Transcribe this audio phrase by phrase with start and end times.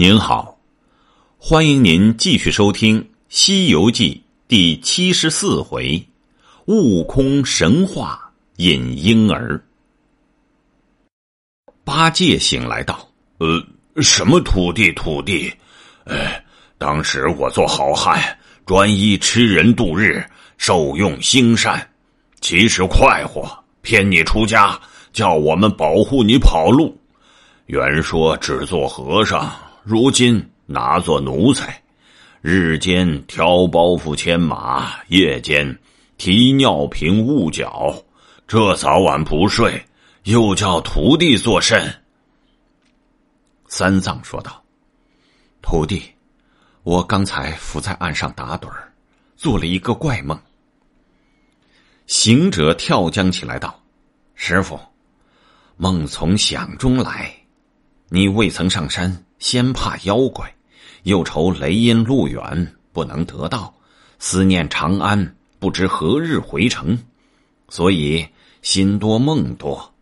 [0.00, 0.56] 您好，
[1.38, 4.14] 欢迎您继续收听《西游记》
[4.46, 6.00] 第七十四回：
[6.66, 9.60] 悟空神话引婴儿。
[11.82, 13.08] 八戒醒来道
[13.38, 13.60] ：“呃，
[14.00, 14.92] 什么土地？
[14.92, 15.52] 土地？
[16.04, 16.44] 哎，
[16.78, 18.22] 当时我做好汉，
[18.64, 20.24] 专一吃人度日，
[20.58, 21.84] 受用兴善，
[22.40, 23.50] 其实快活，
[23.82, 24.80] 骗你出家，
[25.12, 26.96] 叫我们保护你跑路。
[27.66, 29.52] 原说只做和尚。”
[29.88, 31.82] 如今拿做奴才，
[32.42, 35.78] 日间挑包袱牵马，夜间
[36.18, 38.04] 提尿瓶捂脚，
[38.46, 39.82] 这早晚不睡，
[40.24, 41.90] 又叫徒弟作甚？
[43.66, 44.62] 三藏说道
[45.62, 46.02] ：“徒弟，
[46.82, 48.92] 我刚才伏在岸上打盹儿，
[49.38, 50.38] 做了一个怪梦。”
[52.06, 53.82] 行者跳江起来道
[54.36, 54.78] ：“师傅，
[55.78, 57.34] 梦从想中来，
[58.10, 60.54] 你未曾上山。”先怕妖怪，
[61.04, 63.72] 又愁雷音路远不能得到，
[64.18, 66.98] 思念长安不知何日回城，
[67.68, 68.26] 所以
[68.62, 69.94] 心多梦多。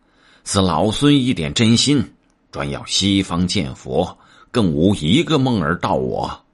[0.45, 2.15] 似老孙一点真心，
[2.51, 4.17] 专要西方见佛，
[4.51, 6.45] 更无一个梦儿到我。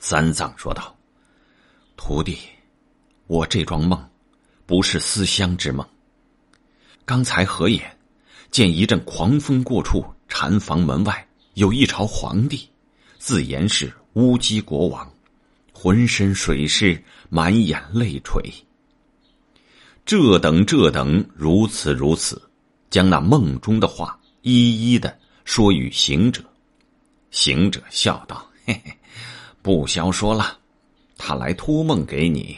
[0.00, 0.96] 三藏说道
[1.96, 2.38] ：“徒弟，
[3.26, 4.08] 我这桩梦，
[4.64, 5.86] 不是思乡之梦。
[7.04, 7.96] 刚才合眼，
[8.50, 12.68] 见一阵狂风过处。”禅房门外有一朝皇帝，
[13.18, 15.10] 自言是乌鸡国王，
[15.72, 18.42] 浑身水湿，满眼泪垂。
[20.04, 22.40] 这等这等，如此如此，
[22.90, 26.42] 将那梦中的话一一的说与行者。
[27.30, 28.92] 行者笑道：“嘿嘿，
[29.62, 30.58] 不消说了。
[31.18, 32.56] 他来托梦给你，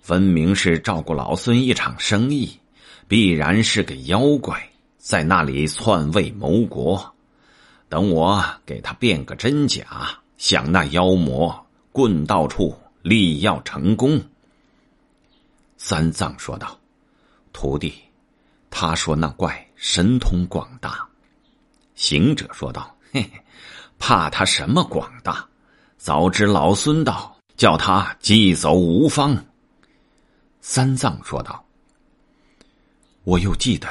[0.00, 2.50] 分明是照顾老孙一场生意，
[3.08, 4.62] 必然是个妖怪。”
[5.02, 7.14] 在那里篡位谋国，
[7.88, 14.20] 等我给他变个真假，想那妖魔棍到处力要成功。
[15.78, 16.78] 三藏说道
[17.50, 17.94] ：“徒弟，
[18.68, 21.08] 他说那怪神通广大。”
[21.96, 23.30] 行者说道：“嘿嘿，
[23.98, 25.48] 怕他什么广大？
[25.96, 29.46] 早知老孙道，叫他即走无方。”
[30.60, 31.64] 三藏说道
[33.24, 33.88] ：“我又记得。”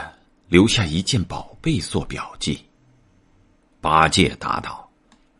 [0.49, 2.59] 留下一件宝贝做表记。
[3.79, 4.89] 八戒答道：“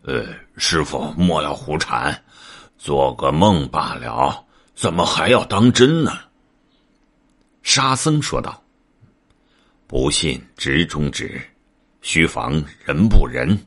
[0.03, 2.23] 呃，师傅莫要胡缠，
[2.77, 6.13] 做个梦罢了，怎么还要当真呢？”
[7.63, 8.63] 沙僧说道
[9.87, 11.41] ：“不信直中直，
[12.01, 13.57] 须防人不人。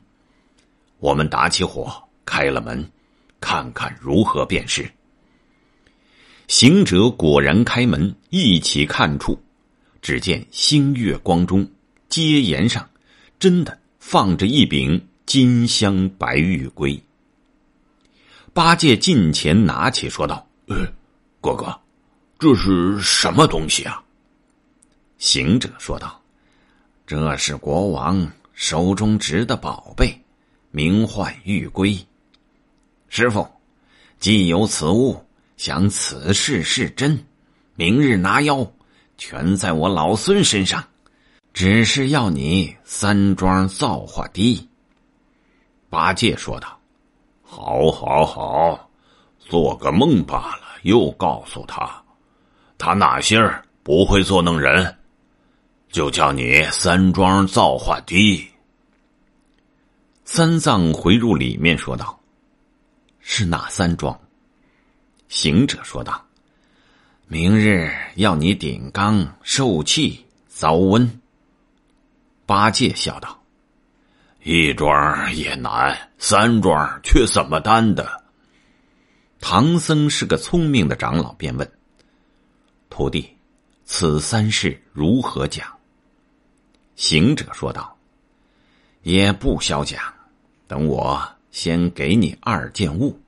[0.99, 2.89] 我们打起火，开了门，
[3.41, 4.89] 看看如何便是。”
[6.47, 9.37] 行者果然开门，一起看处。
[10.03, 11.65] 只见星月光中，
[12.09, 12.87] 阶沿上
[13.39, 17.01] 真的放着一柄金镶白玉龟。
[18.51, 20.85] 八戒近前拿起，说道：“呃，
[21.39, 21.79] 哥哥，
[22.37, 24.03] 这是什么东西啊？”
[25.17, 26.21] 行者说道
[27.07, 30.21] ：“这是国王手中执的宝贝，
[30.71, 31.97] 名唤玉龟。
[33.07, 33.47] 师傅，
[34.19, 35.25] 既有此物，
[35.55, 37.17] 想此事是真，
[37.75, 38.69] 明日拿妖。”
[39.17, 40.83] 全在我老孙身上，
[41.53, 44.67] 只是要你三桩造化低。
[45.89, 46.79] 八戒说道
[47.43, 48.89] ：“好，好，好，
[49.39, 50.63] 做个梦罢了。
[50.81, 52.03] 又告诉他，
[52.77, 54.97] 他哪些儿不会做弄人，
[55.89, 58.45] 就叫你三桩造化低。”
[60.25, 62.19] 三藏回入里面说道
[63.21, 64.19] ：“是哪三桩？”
[65.29, 66.25] 行者说道。
[67.33, 71.19] 明日要你顶缸受气遭温。
[72.45, 73.41] 八戒笑道
[74.45, 78.23] ：“一桩也难，三桩却怎么担的？”
[79.41, 81.71] 唐僧是个聪明的长老，便问
[82.91, 83.35] ：“徒弟，
[83.83, 85.67] 此三事如何讲？”
[86.95, 87.97] 行者说道
[89.01, 89.99] ：“也不消讲，
[90.67, 93.19] 等我先给你二件物。”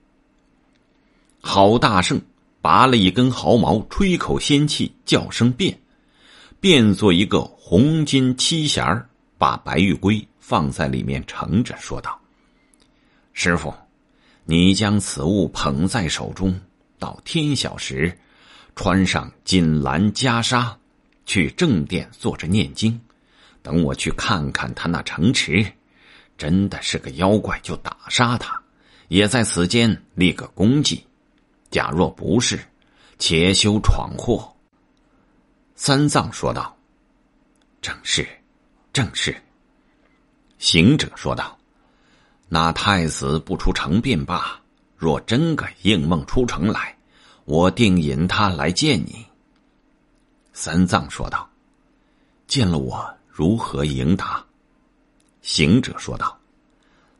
[1.42, 2.22] 好大圣。
[2.66, 5.78] 拔了一根毫毛，吹口仙气，叫声变，
[6.58, 9.08] 变作一个红金七匣儿，
[9.38, 12.20] 把白玉龟放在里面盛着，说道
[13.32, 13.72] ：“师傅，
[14.44, 16.60] 你将此物捧在手中，
[16.98, 18.18] 到天晓时，
[18.74, 20.74] 穿上锦蓝袈裟，
[21.24, 23.00] 去正殿坐着念经。
[23.62, 25.64] 等我去看看他那城池，
[26.36, 28.60] 真的是个妖怪，就打杀他，
[29.06, 31.00] 也在此间立个功绩。”
[31.76, 32.58] 假若不是，
[33.18, 34.50] 且休闯祸。
[35.74, 36.74] 三藏说道
[37.82, 38.26] ：“正是，
[38.94, 39.36] 正是。”
[40.56, 41.58] 行者说道
[42.48, 44.58] ：“那太子不出城便罢，
[44.96, 46.96] 若真个应梦出城来，
[47.44, 49.26] 我定引他来见你。”
[50.54, 51.46] 三藏说道
[52.48, 54.42] ：“见了我如何应答？”
[55.44, 56.40] 行者说道：“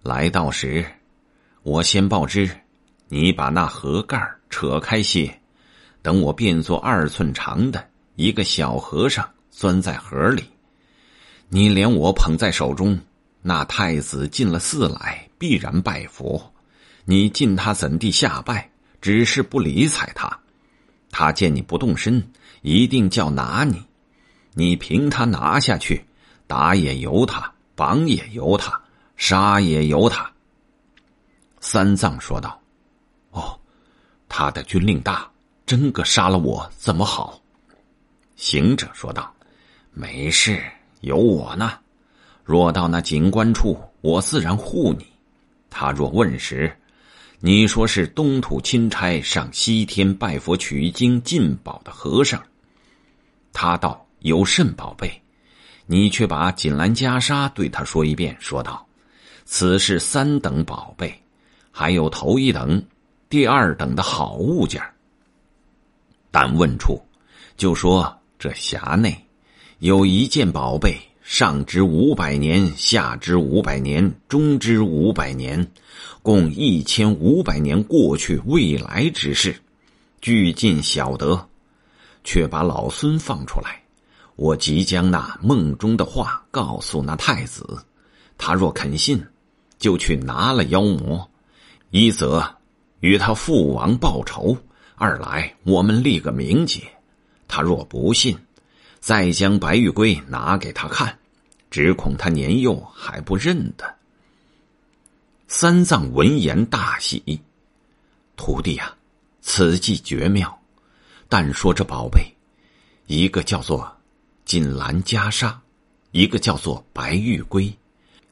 [0.03, 0.83] 来到时，
[1.63, 2.59] 我先报知，
[3.09, 4.17] 你把那盒盖
[4.51, 5.41] 扯开些，
[6.03, 10.45] 等我变作二寸长的一个小和尚钻在盒里，
[11.49, 12.99] 你连我捧在手中。
[13.43, 16.53] 那太子进了寺来，必然拜佛。
[17.05, 18.71] 你进他怎地下拜？
[19.01, 20.39] 只是不理睬他。
[21.11, 22.33] 他见你不动身，
[22.63, 23.85] 一定叫拿你。
[24.55, 26.05] 你凭他拿下去，
[26.47, 28.81] 打也由他。”绑也由他，
[29.19, 30.33] 杀也由他。
[31.61, 32.59] 三藏说道：“，
[34.29, 35.31] 他的军令大，
[35.65, 37.41] 真个杀了我怎么好？”
[38.37, 39.33] 行者说道
[39.93, 40.63] ：“没事，
[41.01, 41.79] 有我呢。
[42.45, 45.07] 若到那警官处，我自然护你。
[45.71, 46.77] 他若问时，
[47.41, 52.43] 你说是东土钦差上西天拜佛取经进宝的和尚。
[53.53, 55.11] 他道有甚宝贝？”
[55.89, 58.85] 你却把锦兰袈裟对他说一遍，说道
[59.47, 61.17] ：“此是三等宝贝，
[61.71, 62.85] 还有头一等、
[63.29, 64.83] 第二等的好物件。
[66.31, 67.01] 但问处，
[67.57, 69.27] 就说这匣内
[69.79, 75.71] 有一件宝贝，上值五百年，下值五百年，中之五百年，
[76.23, 79.57] 共一千五百年过去未来之事，
[80.21, 81.49] 俱尽晓得，
[82.23, 83.83] 却把老孙放出来。”
[84.37, 87.83] 我即将那梦中的话告诉那太子，
[88.37, 89.27] 他若肯信，
[89.79, 91.31] 就去拿了妖魔，
[91.89, 92.56] 一则
[93.07, 94.59] 与他父王报仇，
[94.97, 96.83] 二来我们立个名节。
[97.47, 98.37] 他若不信，
[98.99, 101.17] 再将白玉龟拿给他看，
[101.71, 103.95] 只恐他年幼还不认得。
[105.47, 107.41] 三藏闻言大喜，
[108.35, 108.93] 徒弟呀，
[109.41, 110.61] 此计绝妙。
[111.29, 112.35] 但说这宝贝，
[113.07, 113.97] 一个叫做。
[114.45, 115.53] 锦兰袈裟，
[116.11, 117.73] 一个叫做白玉龟，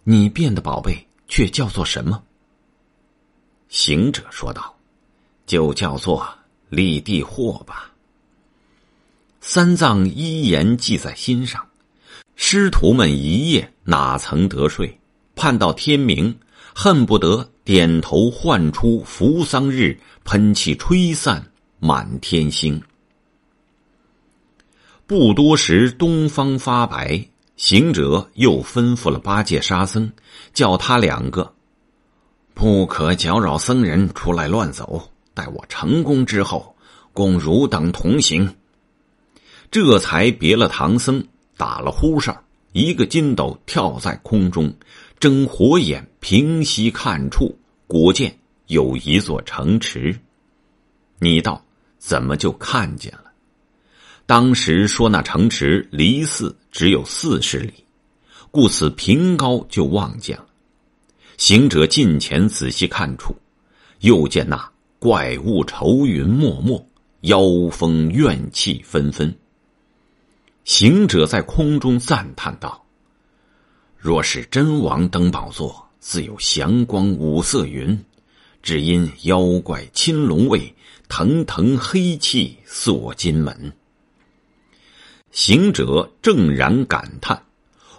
[0.03, 2.23] 你变的宝贝却叫做什么？
[3.75, 4.73] 行者说道
[5.47, 6.25] ：“就叫做
[6.69, 7.91] 立地货吧。”
[9.43, 11.67] 三藏一言记在心上，
[12.37, 14.97] 师徒们一夜哪曾得睡？
[15.35, 16.39] 盼到天明，
[16.73, 21.45] 恨不得点头唤出扶桑日，喷气吹散
[21.81, 22.81] 满天星。
[25.05, 27.27] 不多时，东方发白。
[27.57, 30.13] 行者又吩咐了八戒、沙僧，
[30.53, 31.54] 叫他两个
[32.55, 35.11] 不可搅扰僧人出来乱走。
[35.35, 36.77] 待我成功之后，
[37.13, 38.55] 共汝等同行。
[39.71, 44.73] 这才别了唐僧，打了呼哨，一个筋斗跳在空中，
[45.19, 47.59] 睁火眼平息看处，
[47.89, 50.17] 果见有一座城池。
[51.19, 51.61] 你道
[51.99, 53.33] 怎么就看见了？
[54.27, 57.75] 当时说那城池离寺只有四十里，
[58.53, 60.47] 故此凭高就望见了。
[61.37, 63.35] 行者近前仔细看处，
[64.01, 66.87] 又见那怪物愁云漠漠，
[67.23, 67.41] 妖
[67.71, 69.35] 风怨气纷纷。
[70.65, 72.85] 行者在空中赞叹道
[73.99, 77.99] ：“若是真王登宝座，自有祥光五色云；
[78.63, 80.75] 只因妖怪青龙卫，
[81.09, 83.73] 腾腾黑气锁金门。”
[85.33, 87.43] 行者正然感叹，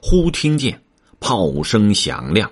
[0.01, 0.81] 忽听见
[1.19, 2.49] 炮声响亮，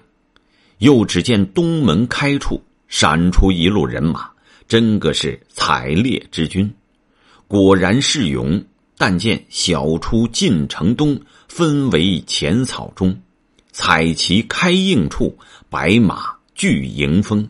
[0.84, 4.30] 又只见东门开处闪出一路人马，
[4.68, 6.70] 真个是采猎之军。
[7.48, 8.62] 果然是勇，
[8.98, 13.18] 但见小出进城东，分为浅草中，
[13.72, 15.38] 彩旗开映处，
[15.70, 17.50] 白马聚迎风，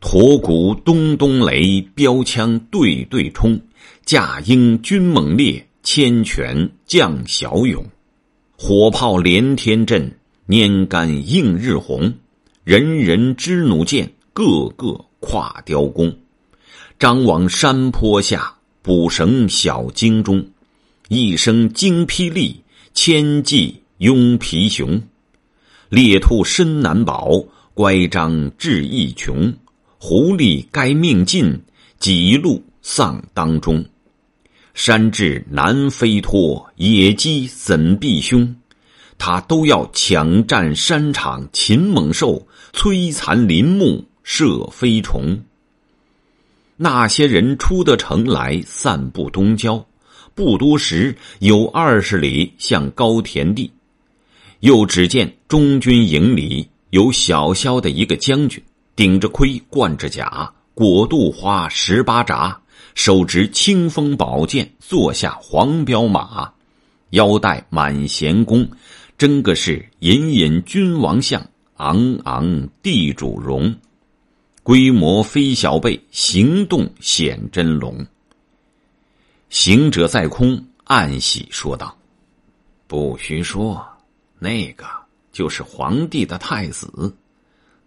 [0.00, 3.60] 驼鼓咚咚雷，标枪对对冲，
[4.06, 5.62] 驾鹰军猛烈。
[5.84, 7.82] 千拳将小勇，
[8.58, 10.17] 火炮连天震，
[10.48, 12.14] 拈杆映日红。
[12.64, 16.16] 人人支弩箭，个个跨雕弓。
[16.98, 20.46] 张网山坡下，捕绳小径中。
[21.08, 22.62] 一声惊霹雳，
[22.94, 25.02] 千骑拥皮熊。
[25.90, 29.54] 猎兔身难保，乖张志意穷。
[29.98, 31.60] 狐狸该命尽，
[31.98, 33.84] 几路丧当中。
[34.72, 38.56] 山至难飞脱，野鸡怎避凶？
[39.18, 45.38] 他都要抢占山场擒猛兽，摧残林木射飞虫。
[46.76, 49.84] 那些人出得城来，散布东郊，
[50.34, 53.70] 不多时有二十里向高田地。
[54.60, 58.62] 又只见中军营里有小小的一个将军，
[58.94, 62.60] 顶着盔，冠着甲，裹肚花十八扎，
[62.94, 66.52] 手执清风宝剑，坐下黄骠马，
[67.10, 68.68] 腰带满弦弓，
[69.18, 71.44] 真个是隐隐君王相，
[71.78, 73.74] 昂昂地主容。
[74.62, 78.06] 规模非小辈，行动显真龙。
[79.50, 81.98] 行者在空暗喜说道
[82.86, 83.84] ：“不须说，
[84.38, 84.86] 那个
[85.32, 87.12] 就是皇帝的太子。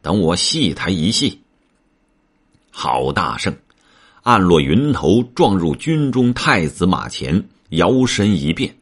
[0.01, 1.39] 等我戏他一戏。”
[2.71, 3.55] 好大圣，
[4.23, 8.75] 暗落云头，撞入军中太子马前，摇身一变，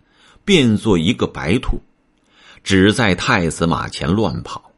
[0.44, 1.80] 变作一个白兔，
[2.64, 4.72] 只在太子马前乱跑。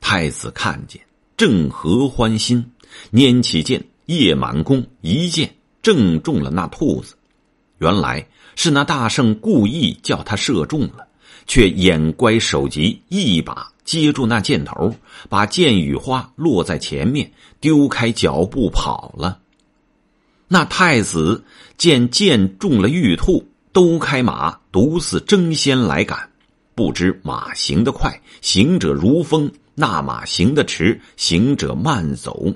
[0.00, 1.00] 太子看见。
[1.36, 2.64] 正合欢心，
[3.12, 7.14] 拈起剑，夜满弓，一箭正中了那兔子。
[7.76, 11.06] 原来是那大圣故意叫他射中了，
[11.46, 14.96] 却眼乖手疾，一把接住那箭头，
[15.28, 17.30] 把箭雨花落在前面，
[17.60, 19.38] 丢开脚步跑了。
[20.48, 21.44] 那太子
[21.76, 26.30] 见箭中了玉兔，都开马，独自争先来赶。
[26.76, 29.50] 不知马行得快，行者如风。
[29.74, 32.54] 那马行得迟，行者慢走，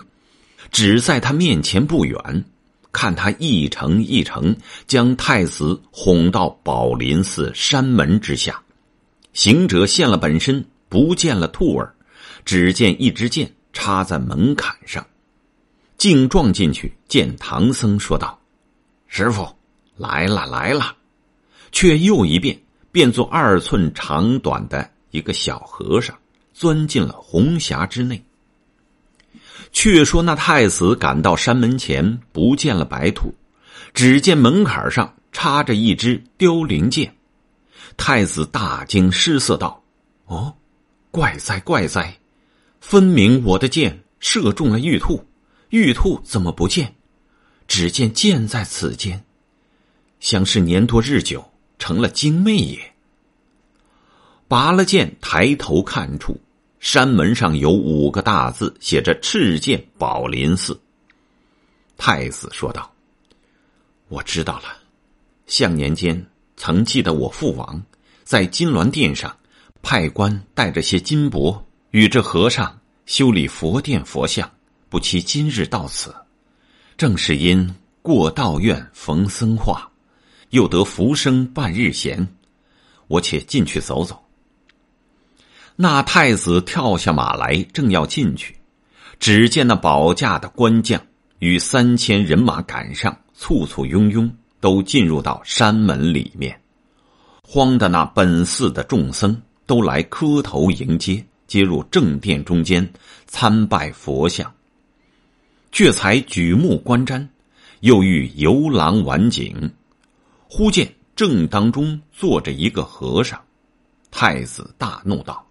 [0.70, 2.44] 只在他面前不远，
[2.92, 4.54] 看他一程一程
[4.86, 8.62] 将太子哄到宝林寺山门之下。
[9.32, 11.94] 行者现了本身，不见了兔儿，
[12.44, 15.06] 只见一支箭插在门槛上，
[15.96, 16.92] 竟撞进去。
[17.08, 18.38] 见唐僧说道
[19.08, 19.48] ：“师傅，
[19.96, 20.94] 来了来了。”
[21.72, 22.60] 却又一变，
[22.92, 26.16] 变作二寸长短的一个小和尚。
[26.52, 28.22] 钻进了红霞之内。
[29.72, 33.34] 却说那太子赶到山门前，不见了白兔，
[33.94, 37.16] 只见门槛上插着一支凋零箭。
[37.96, 39.82] 太子大惊失色道
[40.26, 40.54] ：“哦，
[41.10, 42.18] 怪哉怪哉！
[42.80, 45.24] 分明我的箭射中了玉兔，
[45.70, 46.94] 玉兔怎么不见？
[47.66, 49.24] 只见箭在此间，
[50.18, 51.49] 想是年多日久，
[51.80, 52.78] 成了精魅也。”
[54.46, 56.40] 拔了剑，抬头看处。
[56.78, 60.80] 山门上有五个大字，写着“赤剑宝林寺”。
[61.98, 62.90] 太子说道
[64.08, 64.78] ：“我知道了。
[65.46, 67.82] 向年间曾记得我父王
[68.24, 69.36] 在金銮殿上
[69.82, 74.50] 派官带着些金箔与这和尚修理佛殿佛像，
[74.88, 76.14] 不期今日到此，
[76.96, 79.89] 正是因过道院逢僧话，
[80.50, 82.28] 又得浮生半日闲，
[83.08, 84.22] 我且进去走走。”
[85.76, 88.54] 那太子跳下马来，正要进去，
[89.18, 91.00] 只见那保驾的官将
[91.38, 94.30] 与三千人马赶上，簇簇拥拥，
[94.60, 96.60] 都进入到山门里面。
[97.42, 102.86] 慌的那本寺的众僧都来磕头迎接，接入正殿中间
[103.26, 104.52] 参拜佛像。
[105.72, 107.26] 却才举目观瞻，
[107.80, 109.72] 又遇游廊晚景，
[110.52, 113.40] 忽见正当中坐着一个和尚。
[114.10, 115.46] 太子大怒道。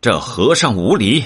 [0.00, 1.24] 这和尚无礼！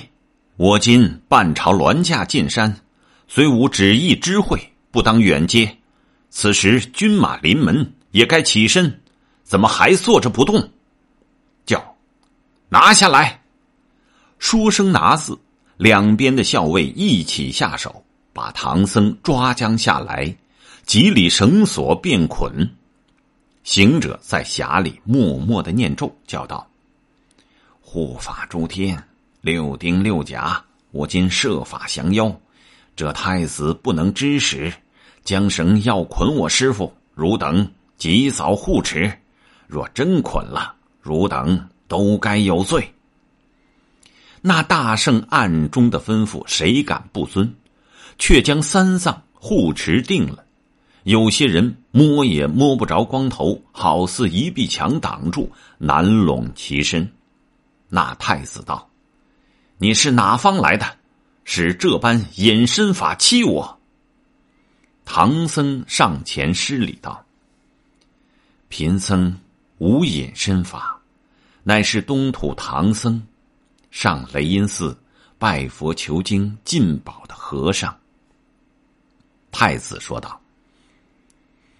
[0.56, 2.78] 我今半朝銮驾进山，
[3.26, 5.78] 虽无旨意知会，不当远接。
[6.28, 9.00] 此时军马临门，也该起身，
[9.42, 10.68] 怎么还坐着不动？
[11.64, 11.96] 叫
[12.68, 13.40] 拿下来！
[14.38, 15.38] 书生拿字，
[15.78, 20.36] 两边的校尉一起下手，把唐僧抓将下来，
[20.86, 22.68] 几里绳索便捆。
[23.62, 26.68] 行者在匣里默默的念咒，叫道。
[27.80, 29.02] 护法诸天，
[29.40, 32.34] 六丁六甲，我今设法降妖。
[32.94, 34.72] 这太子不能知使，
[35.24, 39.10] 将绳要捆我师傅，汝等及早护持。
[39.66, 42.92] 若真捆了，汝等都该有罪。
[44.42, 47.54] 那大圣暗中的吩咐，谁敢不遵？
[48.18, 50.43] 却将三藏护持定了。
[51.04, 57.12] 有些人摸也摸不着光头，好似一壁墙挡住，难拢其身。
[57.88, 58.90] 那太子道
[59.78, 60.96] ：“你是哪方来的？
[61.44, 63.78] 使这般隐身法欺我？”
[65.04, 67.22] 唐僧上前施礼道
[68.68, 69.38] ：“贫僧
[69.76, 70.98] 无隐身法，
[71.62, 73.22] 乃是东土唐僧，
[73.90, 74.96] 上雷音寺
[75.38, 77.94] 拜佛求经进宝的和尚。”
[79.52, 80.40] 太子说道：“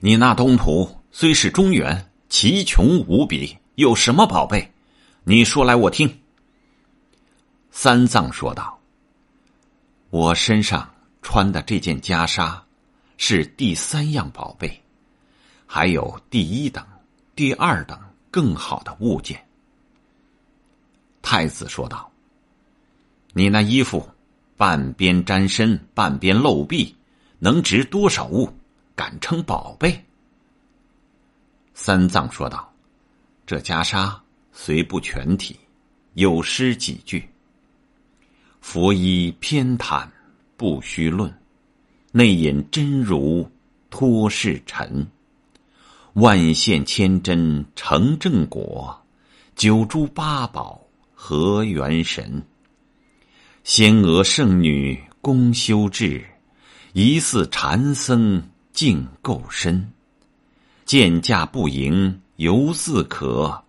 [0.05, 4.71] 你那东土虽是中原，奇穷无比，有什么宝贝？”
[5.25, 6.21] 你说来我听。
[7.71, 8.79] 三藏说道
[10.11, 10.87] ：“我身上
[11.23, 12.61] 穿的这件袈裟，
[13.17, 14.79] 是第三样宝贝，
[15.65, 16.85] 还有第一等、
[17.35, 17.99] 第二等
[18.31, 19.43] 更好的物件。”
[21.23, 22.13] 太子说道
[23.33, 24.07] ：“你那衣服
[24.55, 26.95] 半边沾身，半边露臂，
[27.39, 28.53] 能值多少物？
[28.95, 30.05] 敢称宝贝？”
[31.75, 32.73] 三藏说道
[33.47, 34.15] ：“这袈裟
[34.53, 35.59] 虽不全体，
[36.15, 37.29] 有诗几句。
[38.61, 40.09] 佛衣偏袒
[40.57, 41.33] 不须论，
[42.13, 43.51] 内隐真如
[43.91, 45.07] 托世尘。
[46.15, 48.97] 万现千真成正果，
[49.57, 50.81] 九珠八宝
[51.13, 52.41] 合元神。
[53.65, 56.25] 仙娥圣女功修治，
[56.93, 58.41] 疑似禅僧
[58.75, 59.91] 净垢深。”
[60.85, 63.65] 见驾不迎犹自可，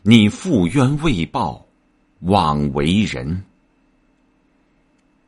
[0.00, 1.66] 你负冤未报，
[2.20, 3.44] 枉为人。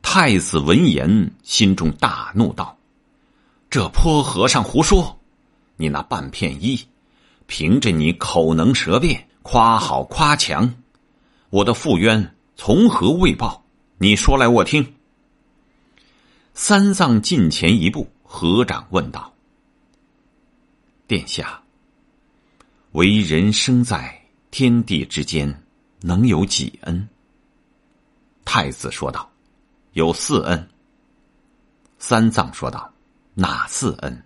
[0.01, 2.79] 太子闻言，心中大怒，道
[3.69, 5.19] ：“这泼和尚胡说！
[5.77, 6.87] 你那半片衣，
[7.47, 10.73] 凭着你口能舌辩，夸好夸强，
[11.51, 13.63] 我的负冤从何未报？
[13.99, 14.95] 你说来我听。”
[16.55, 19.33] 三藏近前一步，合掌问道。
[21.07, 21.63] 殿下，
[22.93, 25.63] 为人生在天地之间，
[26.01, 27.09] 能有几恩？
[28.45, 29.31] 太子说道
[29.95, 30.69] ：“有四恩。”
[31.99, 32.93] 三藏说道
[33.35, 34.25] ：“哪四恩？”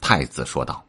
[0.00, 0.84] 太子说道：“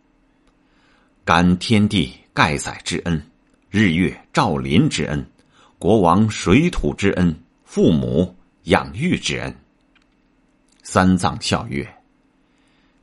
[1.23, 3.21] 感天地盖载之恩，
[3.69, 5.25] 日月照临之恩，
[5.79, 9.55] 国王水土之恩，父母养育之恩。”
[10.83, 11.87] 三藏笑曰：“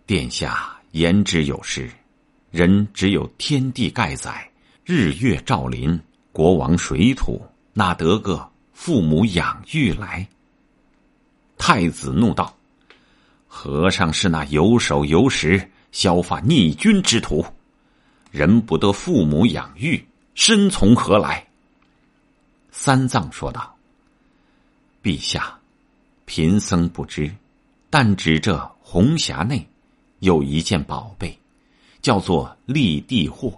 [0.06, 1.90] 殿下。”言之有实，
[2.52, 4.48] 人只有天地盖载、
[4.84, 10.24] 日月照临、国王水土，哪得个父母养育来？
[11.58, 12.56] 太子怒道
[13.48, 17.44] ：“和尚是那有手有识、削发逆君之徒，
[18.30, 20.06] 人不得父母养育，
[20.36, 21.44] 身从何来？”
[22.70, 23.76] 三藏说道
[25.02, 25.58] ：“陛下，
[26.24, 27.28] 贫僧不知，
[27.90, 29.66] 但指这红霞内。”
[30.24, 31.36] 有一件宝贝，
[32.00, 33.52] 叫做立地货，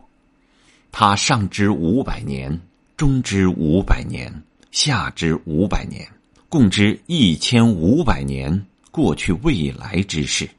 [0.91, 2.61] 它上知五百年，
[2.97, 6.05] 中知五百年，下知五百年，
[6.49, 10.51] 共知一千五百年过去未来之事，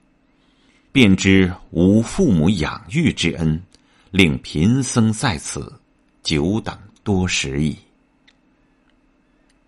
[0.94, 3.62] 便知无父母养育之恩，
[4.10, 5.74] 令贫僧在此
[6.24, 7.76] 久等多时矣。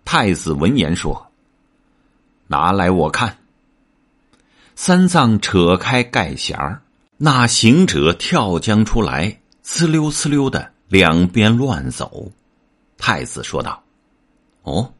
[0.06, 1.30] 太子闻言说
[2.48, 3.36] ：“拿来我看。”
[4.82, 6.80] 三藏扯开盖匣儿，
[7.18, 12.32] 那行者跳江出来，呲溜呲溜的两边乱走。
[12.96, 13.84] 太子说道
[14.64, 14.94] ：“哦，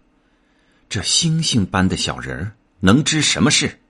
[0.91, 3.81] 这星星般的小人能知什么事？”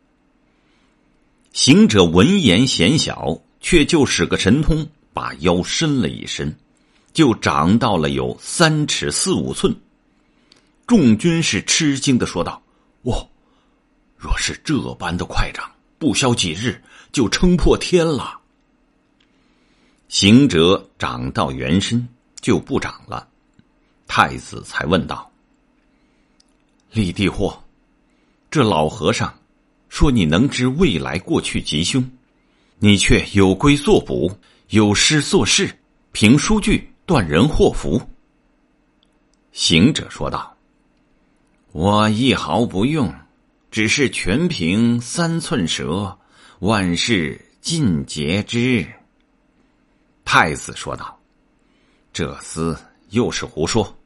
[1.52, 6.54] 行者闻言嫌小，却就使个神通，把腰伸了一伸，
[7.12, 9.74] 就长到了有三尺四五寸。
[10.86, 12.62] 众军士吃惊的说道
[13.02, 13.28] ：“哦，
[14.16, 15.68] 若是这般的快长！”
[16.00, 16.82] 不消几日，
[17.12, 18.40] 就撑破天了。
[20.08, 22.08] 行者长到原身，
[22.40, 23.28] 就不长了。
[24.08, 25.30] 太子才问道
[26.90, 27.62] ：“李地货，
[28.50, 29.38] 这老和尚
[29.90, 32.10] 说你能知未来过去吉凶，
[32.78, 34.34] 你却有龟作卜，
[34.70, 35.78] 有诗作事，
[36.12, 38.00] 凭书句断人祸福。”
[39.52, 40.56] 行者说道
[41.72, 43.14] ：“我一毫不用。”
[43.70, 46.18] 只是全凭三寸舌，
[46.58, 48.84] 万事尽皆知。
[50.24, 51.16] 太子说道
[52.12, 52.76] ：“这厮
[53.10, 53.96] 又是胡说。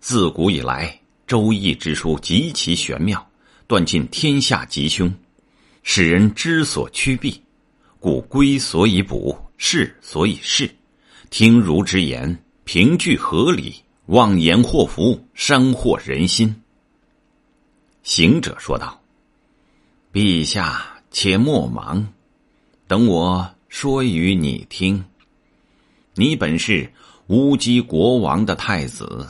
[0.00, 3.26] 自古以来，周易之书极其玄妙，
[3.66, 5.10] 断尽天下吉凶，
[5.82, 7.42] 使人知所趋避。
[7.98, 10.70] 故归所以补，是所以事。
[11.30, 16.54] 听儒之言，凭据合理，妄言祸福，伤祸人心。”
[18.10, 19.00] 行者说道
[20.12, 22.08] ：“陛下，且莫忙，
[22.88, 25.04] 等我说与你听。
[26.16, 26.92] 你本是
[27.28, 29.28] 乌鸡国王的太子，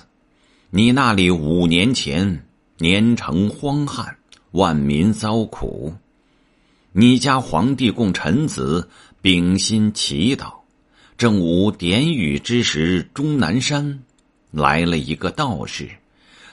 [0.70, 2.46] 你那里五年前
[2.78, 4.16] 年成荒旱，
[4.52, 5.92] 万民遭苦，
[6.92, 8.88] 你家皇帝供臣子
[9.20, 10.54] 秉心祈祷，
[11.18, 14.02] 正午点雨之时，终南山
[14.50, 15.86] 来了一个道士。”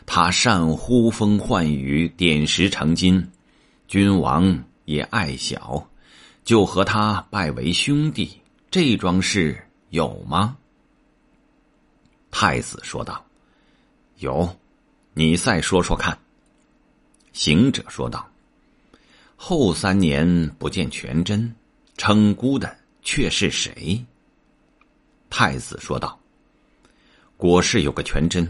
[0.10, 3.30] 他善呼风唤雨，点石成金，
[3.90, 5.86] 君王也爱小，
[6.46, 8.40] 就和他拜为兄弟。
[8.72, 10.58] 这桩事有吗？
[12.32, 13.24] 太子说道
[14.20, 14.58] ：“有，
[15.14, 16.18] 你再说说看。”
[17.34, 18.28] 行者说道
[19.36, 21.54] ：“后三年不见全真，
[21.98, 24.04] 称孤的却是谁？”
[25.30, 26.18] 太子说道
[27.36, 28.50] ：“国事有个全真。”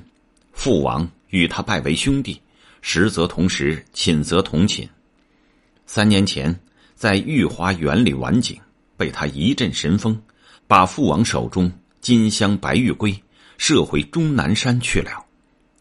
[0.54, 2.42] 父王与他拜为兄弟，
[2.82, 4.88] 实则同时，寝则同寝。
[5.86, 6.58] 三年前，
[6.96, 8.60] 在御花园里玩景，
[8.96, 10.20] 被他一阵神风，
[10.68, 13.18] 把父王手中金镶白玉龟
[13.58, 15.12] 射回终南山去了。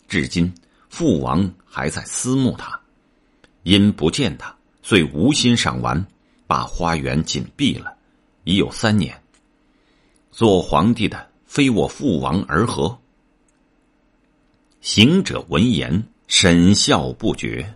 [0.09, 0.53] 至今，
[0.89, 2.81] 父王还在思慕他，
[3.65, 6.07] 因不见他，遂无心赏玩，
[6.47, 7.93] 把花园紧闭了，
[8.45, 9.21] 已有三年。
[10.31, 12.97] 做皇帝的非我父王而何？
[14.87, 17.75] 行者闻言，沈笑不绝。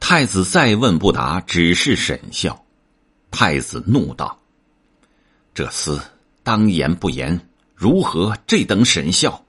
[0.00, 2.64] 太子再问不答，只是沈笑。
[3.30, 4.40] 太子怒道
[5.52, 6.00] ：“这厮
[6.42, 7.38] 当言不言，
[7.74, 9.44] 如何这等沈笑？”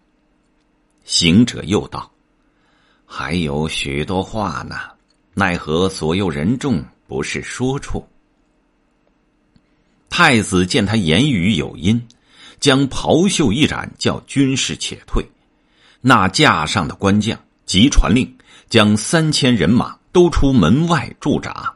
[1.06, 2.12] 行者又道
[3.08, 4.76] ：“还有许多话呢，
[5.34, 8.06] 奈何左右人众不是说处？”
[10.12, 12.06] 太子见他言语有因，
[12.60, 15.26] 将袍袖一展，叫军士且退。
[16.02, 18.38] 那架上的官将即传令，
[18.70, 20.00] 将三千人马。
[20.12, 21.72] 都出门外驻扎。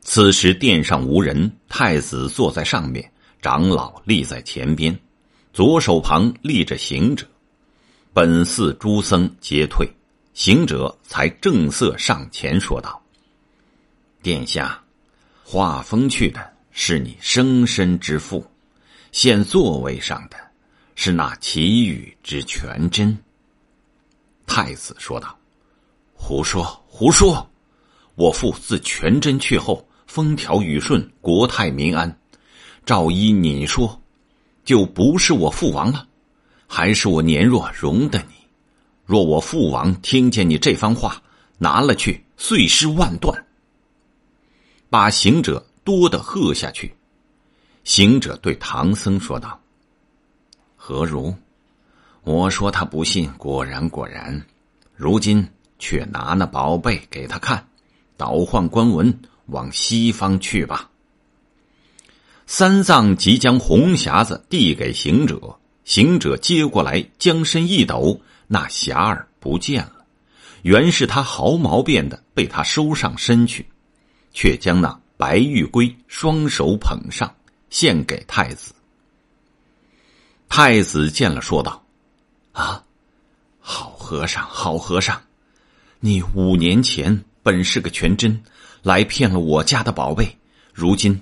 [0.00, 3.08] 此时殿上无人，太子坐在上面，
[3.40, 4.98] 长老立在前边，
[5.52, 7.24] 左手旁立着行者。
[8.12, 9.88] 本寺诸僧皆退，
[10.34, 13.00] 行者才正色上前说道
[14.20, 14.82] ：“殿下，
[15.44, 18.44] 画风去的是你生身之父，
[19.12, 20.36] 现座位上的
[20.96, 23.16] 是那奇遇之全真。”
[24.46, 25.36] 太子说道
[26.14, 26.64] ：“胡说。”
[26.96, 27.44] 胡说！
[28.14, 32.20] 我父自全真去后，风调雨顺，国泰民安。
[32.86, 34.00] 照依你说，
[34.64, 36.06] 就不是我父王了，
[36.68, 38.34] 还是我年弱容的你。
[39.04, 41.20] 若我父王听见你这番话，
[41.58, 43.44] 拿了去碎尸万段。
[44.88, 46.94] 把行者多的喝下去。
[47.82, 49.60] 行者对唐僧说道
[50.76, 51.34] ：“何如？
[52.24, 54.44] 我说他不信，果然果然。
[54.96, 57.68] 如今。”却拿那宝贝给他看，
[58.16, 59.12] 倒换官文，
[59.46, 60.88] 往西方去吧。
[62.46, 70.06] 三藏即将红匣子递给行者，行者接过来，将身一抖，那匣儿不见了。
[70.62, 73.66] 原是他毫毛变的，被他收上身去，
[74.32, 77.34] 却将那白玉龟双手捧上，
[77.68, 78.72] 献给太子。
[80.48, 81.83] 太子见了，说道
[82.54, 82.82] ：“啊，
[83.60, 85.22] 好和尚，好和尚。”
[86.00, 88.42] 你五年前本是个全真，
[88.82, 90.36] 来骗了我家的宝贝，
[90.72, 91.18] 如今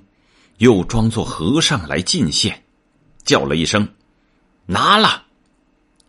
[0.59, 2.65] 又装作和尚来进献，
[3.23, 3.89] 叫了一声
[4.67, 5.25] “拿了”，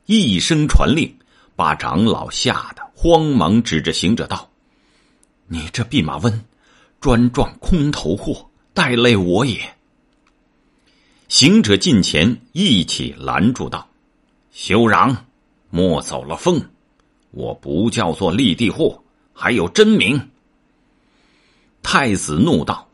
[0.08, 1.16] 一声传令，
[1.56, 4.50] 把长老吓得慌忙指着行者道
[5.46, 6.46] ：“你这弼马温，
[7.00, 9.76] 专撞空头货，带累我也。”
[11.30, 13.88] 行者近前一起拦住道
[14.54, 15.26] ：“休嚷，
[15.70, 16.70] 莫走了风。”
[17.32, 20.30] 我不叫做立地货，还有真名。
[21.82, 22.88] 太子怒道：“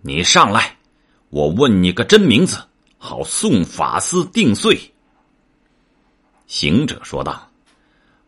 [0.00, 0.76] 你上来，
[1.28, 2.62] 我问你个真名字，
[2.98, 4.92] 好送法司定罪。”
[6.46, 7.50] 行者说道：“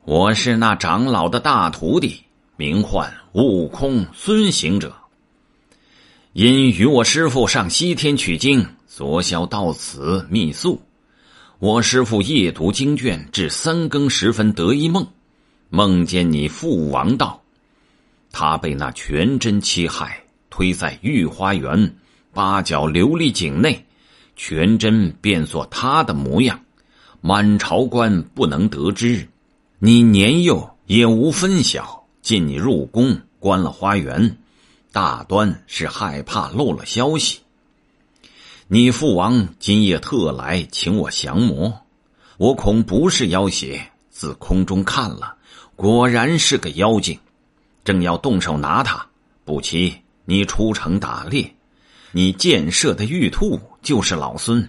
[0.05, 2.25] 我是那长老的大徒弟，
[2.57, 4.93] 名唤悟空孙行者。
[6.33, 10.83] 因与我师父上西天取经，昨宵到此密宿。
[11.59, 15.07] 我师父夜读经卷，至三更时分得一梦。”
[15.71, 17.43] 梦见你父王道，
[18.31, 21.97] 他被那全真七害，推在御花园
[22.33, 23.85] 八角琉璃井内，
[24.37, 26.61] 全真变作他的模样，
[27.21, 29.27] 满朝官不能得知。
[29.79, 34.39] 你年幼也无分晓，进你入宫关了花园，
[34.93, 37.41] 大端是害怕漏了消息。
[38.69, 41.73] 你父王今夜特来请我降魔，
[42.37, 45.37] 我恐不是妖邪，自空中看了。
[45.77, 47.17] 果然是个妖精，
[47.85, 49.07] 正要动手拿他，
[49.45, 51.55] 不期你出城打猎，
[52.11, 54.69] 你箭射的玉兔就是老孙。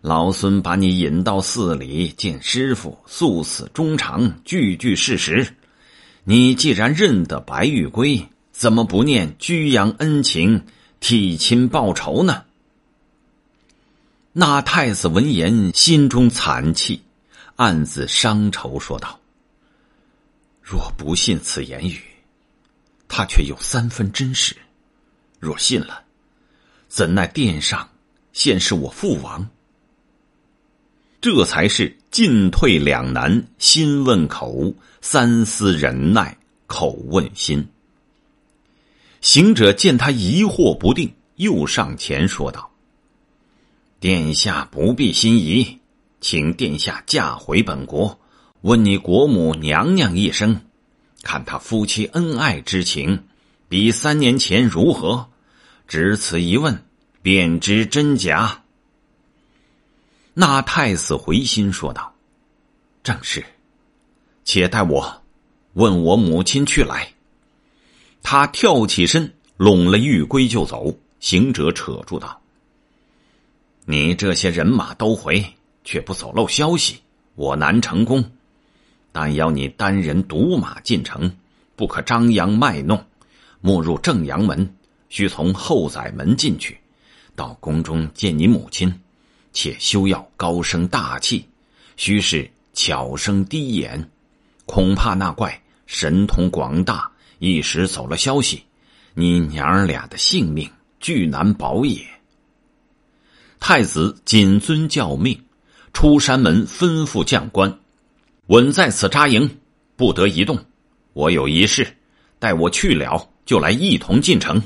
[0.00, 5.46] 老孙把你引到寺里见师傅，诉死衷肠，句句事实。
[6.24, 10.64] 你既然认得白玉龟，怎么不念居阳恩情，
[10.98, 12.42] 替亲报仇呢？
[14.36, 17.00] 那太子闻言，心中惨气，
[17.54, 19.20] 暗自伤愁，说道。
[20.60, 22.02] 若不信此言语，
[23.06, 24.56] 他却有三分真实；
[25.38, 26.02] 若信了，
[26.88, 27.88] 怎奈殿上
[28.32, 29.48] 现是我父王？
[31.20, 37.64] 这才是进退两难，心问口，三思忍耐，口问心。
[39.20, 42.68] 行者见他疑惑不定，又上前说道
[44.04, 45.78] ：“殿下不必心疑，
[46.20, 48.20] 请殿下驾回本国。”
[48.60, 50.60] 问你国母娘娘一声，
[51.22, 53.24] 看他夫妻恩爱之情，
[53.66, 55.30] 比三年前如何？
[55.88, 56.84] 只此一问，
[57.22, 58.64] 便知真假。”
[60.34, 62.12] 那太子回心说道
[63.02, 63.42] ：“正是，
[64.44, 65.22] 且待我
[65.72, 67.10] 问我母亲去来。”
[68.22, 70.94] 他跳起身，拢了玉圭就走。
[71.20, 72.38] 行者扯住道
[73.86, 75.44] ：“你这些人马都回，
[75.84, 76.96] 却不走漏消息，
[77.34, 78.24] 我难成功。
[79.12, 81.30] 但要你单人独马进城，
[81.76, 83.04] 不可张扬卖弄，
[83.60, 84.74] 莫入正阳门，
[85.08, 86.78] 须从后宰门进去，
[87.36, 89.00] 到宫中见你母亲。
[89.52, 91.46] 且休要高声大气，
[91.96, 94.10] 须是悄声低言，
[94.66, 98.64] 恐怕那怪神通广大，一时走了消息，
[99.12, 100.68] 你娘儿俩的性命。”
[101.00, 102.02] 巨难保也。
[103.66, 105.42] 太子谨遵教命，
[105.94, 107.78] 出山门吩咐将官
[108.48, 109.48] ：“稳在此扎营，
[109.96, 110.62] 不得移动。
[111.14, 111.96] 我有一事，
[112.38, 114.62] 待我去了，就来一同进城。”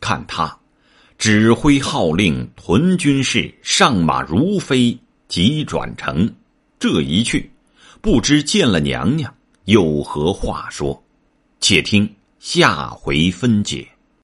[0.00, 0.54] 看他
[1.16, 4.94] 指挥号令，屯军士上马如飞，
[5.26, 6.30] 急转城。
[6.78, 7.50] 这一去，
[8.02, 11.02] 不知见了娘娘有何话说？
[11.58, 12.06] 且听
[12.38, 13.88] 下回分解。